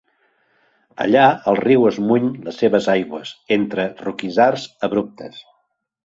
Allà 1.03 1.25
el 1.51 1.57
riu 1.59 1.83
esmuny 1.89 2.31
les 2.47 2.57
seves 2.61 2.87
aigües 2.93 3.33
entre 3.59 3.85
roquissars 4.07 4.65
abruptes. 4.89 5.43